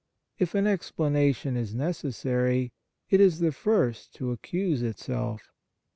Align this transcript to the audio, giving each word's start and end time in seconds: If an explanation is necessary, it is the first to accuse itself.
If 0.39 0.55
an 0.55 0.65
explanation 0.65 1.55
is 1.55 1.75
necessary, 1.75 2.73
it 3.11 3.21
is 3.21 3.37
the 3.37 3.51
first 3.51 4.15
to 4.15 4.31
accuse 4.31 4.81
itself. 4.81 5.53